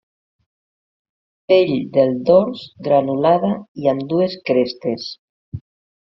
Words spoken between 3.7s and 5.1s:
i amb dues crestes.